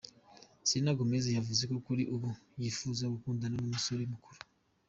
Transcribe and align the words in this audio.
Selena 0.67 0.91
Gomez 0.97 1.25
yavuze 1.37 1.63
ko 1.71 1.77
kuri 1.85 2.03
ubu 2.15 2.29
yifuza 2.61 3.03
gukundana 3.13 3.55
n’umusore 3.59 4.03
mukuru. 4.13 4.39